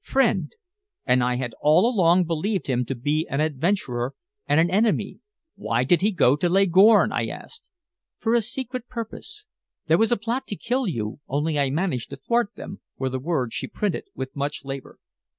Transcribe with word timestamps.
Friend! 0.03 0.51
And 1.05 1.23
I 1.23 1.35
had 1.35 1.53
all 1.61 1.87
along 1.87 2.23
believed 2.23 2.65
him 2.65 2.85
to 2.85 2.95
be 2.95 3.27
an 3.29 3.39
adventurer 3.39 4.15
and 4.47 4.59
an 4.59 4.67
enemy! 4.71 5.19
"Why 5.53 5.83
did 5.83 6.01
he 6.01 6.09
go 6.09 6.35
to 6.37 6.49
Leghorn?" 6.49 7.11
I 7.11 7.27
asked. 7.27 7.69
"For 8.17 8.33
a 8.33 8.41
secret 8.41 8.87
purpose. 8.87 9.45
There 9.85 9.99
was 9.99 10.11
a 10.11 10.17
plot 10.17 10.47
to 10.47 10.55
kill 10.55 10.87
you, 10.87 11.19
only 11.27 11.59
I 11.59 11.69
managed 11.69 12.09
to 12.09 12.15
thwart 12.15 12.55
them," 12.55 12.81
were 12.97 13.09
the 13.09 13.19
words 13.19 13.53
she 13.53 13.67
printed 13.67 14.05
with 14.15 14.35
much 14.35 14.65
labor. 14.65 14.97